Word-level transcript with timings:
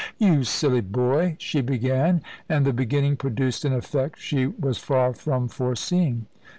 "You 0.17 0.43
silly 0.45 0.81
boy," 0.81 1.35
she 1.37 1.61
began, 1.61 2.23
and 2.49 2.65
the 2.65 2.73
beginning 2.73 3.17
produced 3.17 3.65
an 3.65 3.73
effect 3.73 4.19
she 4.19 4.47
was 4.47 4.79
far 4.79 5.13
from 5.13 5.47
foreseeing. 5.47 6.25